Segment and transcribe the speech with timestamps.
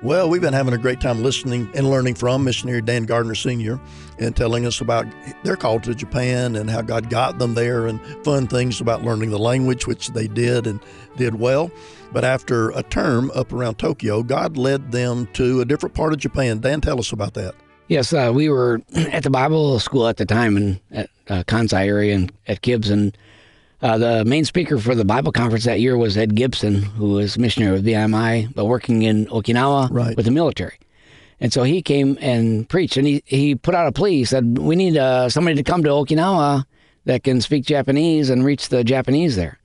[0.00, 3.80] Well, we've been having a great time listening and learning from missionary Dan Gardner Sr.
[4.20, 5.06] and telling us about
[5.42, 9.30] their call to Japan and how God got them there and fun things about learning
[9.30, 10.78] the language, which they did and
[11.16, 11.72] did well.
[12.12, 16.20] But after a term up around Tokyo, God led them to a different part of
[16.20, 16.60] Japan.
[16.60, 17.56] Dan, tell us about that.
[17.88, 21.86] Yes, uh, we were at the Bible school at the time in at uh, Kansai
[21.86, 23.18] area and at Gibbs, and
[23.80, 27.38] uh, the main speaker for the Bible conference that year was Ed Gibson, who was
[27.38, 30.16] missionary with BIMI, but working in Okinawa right.
[30.16, 30.78] with the military.
[31.40, 34.16] And so he came and preached, and he, he put out a plea.
[34.16, 36.64] He said, We need uh, somebody to come to Okinawa
[37.04, 39.58] that can speak Japanese and reach the Japanese there.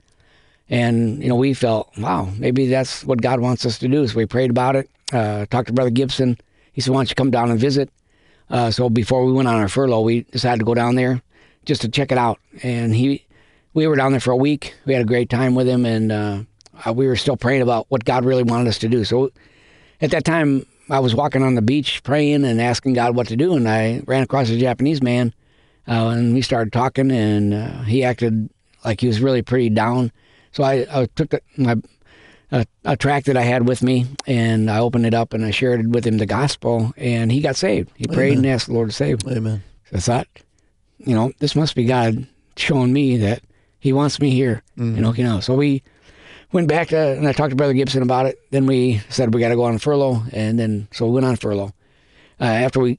[0.69, 4.07] And, you know, we felt, wow, maybe that's what God wants us to do.
[4.07, 6.37] So we prayed about it, uh, talked to Brother Gibson.
[6.71, 7.89] He said, Why don't you come down and visit?
[8.51, 11.21] Uh, so before we went on our furlough, we decided to go down there
[11.65, 12.39] just to check it out.
[12.61, 13.25] And he
[13.73, 14.75] we were down there for a week.
[14.85, 16.43] We had a great time with him, and uh,
[16.93, 19.03] we were still praying about what God really wanted us to do.
[19.03, 19.31] So
[20.01, 23.35] at that time, I was walking on the beach praying and asking God what to
[23.35, 25.33] do, and I ran across a Japanese man,
[25.87, 28.49] uh, and we started talking, and uh, he acted
[28.83, 30.11] like he was really pretty down.
[30.51, 31.75] So I, I took the, my
[32.51, 35.49] a, a tract that I had with me, and I opened it up and I
[35.49, 37.89] shared with him the gospel, and he got saved.
[37.95, 38.15] He Amen.
[38.15, 39.37] prayed and asked the Lord to save him.
[39.37, 39.63] Amen.
[39.89, 40.27] So I thought,
[40.99, 43.41] you know, this must be God showing me that
[43.83, 44.97] he wants me here Mhm.
[44.97, 45.43] in Okinawa.
[45.43, 45.83] So we
[46.53, 48.39] went back to, and I talked to Brother Gibson about it.
[48.49, 51.35] Then we said we got to go on furlough, and then so we went on
[51.35, 51.73] furlough.
[52.39, 52.97] Uh, after we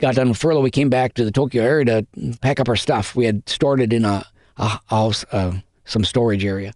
[0.00, 2.06] got done with furlough, we came back to the Tokyo area to
[2.42, 3.14] pack up our stuff.
[3.14, 4.24] We had stored it in a,
[4.56, 5.52] a house, uh,
[5.84, 6.72] some storage area,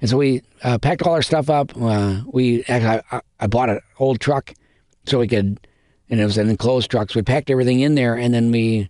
[0.00, 1.72] and so we uh, packed all our stuff up.
[1.78, 4.54] Uh, we actually, I, I bought an old truck
[5.04, 5.58] so we could,
[6.08, 7.10] and it was an enclosed truck.
[7.10, 8.88] So we packed everything in there, and then we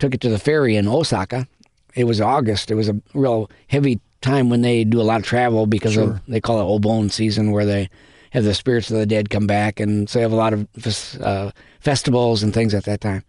[0.00, 1.46] took it to the ferry in Osaka.
[1.94, 2.70] It was August.
[2.70, 6.04] It was a real heavy time when they do a lot of travel because Sure.
[6.14, 7.88] of they call it Obon season, where they
[8.30, 10.66] have the spirits of the dead come back, and so they have a lot of
[11.20, 11.50] uh,
[11.80, 13.22] festivals and things at that time.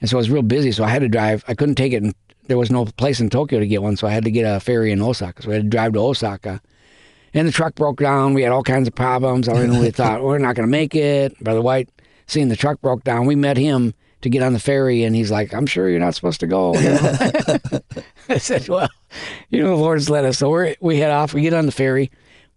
[0.00, 0.72] And so it was real busy.
[0.72, 1.44] So I had to drive.
[1.48, 2.14] I couldn't take it, and
[2.46, 4.60] there was no place in Tokyo to get one, so I had to get a
[4.60, 5.42] ferry in Osaka.
[5.42, 6.60] So I had to drive to Osaka.
[7.32, 8.34] And the truck broke down.
[8.34, 9.48] We had all kinds of problems.
[9.48, 11.38] I we thought we're not going to make it.
[11.38, 11.88] Brother White,
[12.26, 15.30] seeing the truck broke down, we met him to get on the ferry, and he's
[15.30, 17.80] like, "I'm sure you're not supposed to go." you know?
[18.34, 18.88] I said, "Well,
[19.50, 21.34] you know, the Lord's led us." So we we head off.
[21.34, 22.10] We get on the ferry.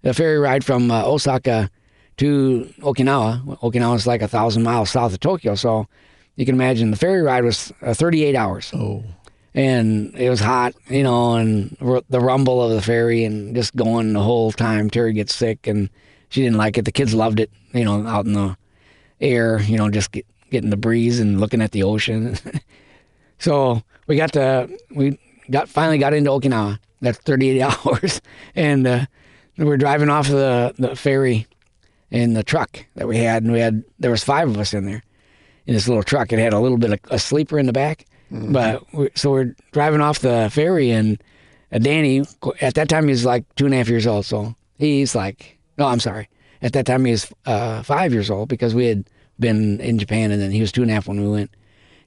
[0.04, 1.70] The ferry ride from uh, Osaka
[2.18, 3.60] to Okinawa.
[3.60, 5.88] Okinawa is like a thousand miles south of Tokyo, so
[6.36, 9.04] you can imagine the ferry ride was uh, 38 hours Oh,
[9.54, 13.76] and it was hot, you know, and r- the rumble of the ferry and just
[13.76, 14.90] going the whole time.
[14.90, 15.90] Terry gets sick and
[16.30, 16.86] she didn't like it.
[16.86, 18.58] The kids loved it, you know, out in the
[19.22, 22.36] air, you know, just get, getting the breeze and looking at the ocean.
[23.40, 26.80] so we got to, we got finally got into Okinawa.
[27.02, 28.22] That's 38 hours.
[28.56, 29.06] And uh,
[29.58, 31.48] we were driving off the, the ferry
[32.10, 33.44] in the truck that we had.
[33.44, 35.04] And we had, there was five of us in there
[35.66, 36.32] in this little truck.
[36.32, 38.06] It had a little bit of a sleeper in the back.
[38.52, 41.22] But we, so we're driving off the ferry, and
[41.72, 42.24] uh, Danny,
[42.62, 44.26] at that time, he was like two and a half years old.
[44.26, 46.30] So he's like, no, I'm sorry.
[46.62, 49.08] At that time, he was uh, five years old because we had
[49.40, 51.52] been in Japan, and then he was two and a half when we went.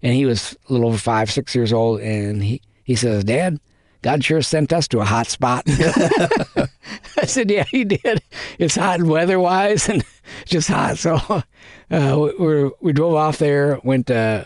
[0.02, 2.00] And he was a little over five, six years old.
[2.00, 3.58] And he, he says, Dad,
[4.02, 5.64] God sure sent us to a hot spot.
[5.68, 8.22] I said, Yeah, he did.
[8.58, 10.04] It's hot weather wise and
[10.46, 10.96] just hot.
[10.96, 11.16] So
[11.90, 14.44] uh, we, we drove off there, went uh,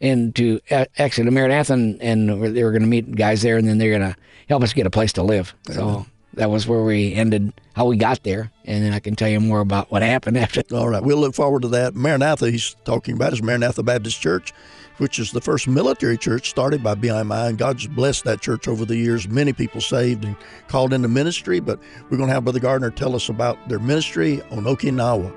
[0.00, 3.78] into actually to Maranatha, and, and they were going to meet guys there, and then
[3.78, 4.16] they're going to
[4.48, 5.54] help us get a place to live.
[5.70, 6.06] So
[6.38, 8.52] that was where we ended, how we got there.
[8.64, 10.62] And then I can tell you more about what happened after.
[10.72, 11.02] all right.
[11.02, 11.94] We'll look forward to that.
[11.94, 14.54] Maranatha, he's talking about, is Maranatha Baptist Church,
[14.98, 18.84] which is the first military church started by BIMI, and God's blessed that church over
[18.84, 19.28] the years.
[19.28, 20.36] Many people saved and
[20.68, 24.40] called into ministry, but we're going to have Brother Gardner tell us about their ministry
[24.52, 25.34] on Okinawa.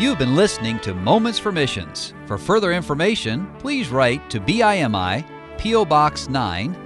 [0.00, 2.14] You've been listening to Moments for Missions.
[2.26, 5.24] For further information, please write to BIMI,
[5.58, 5.84] P.O.
[5.86, 6.85] Box 9,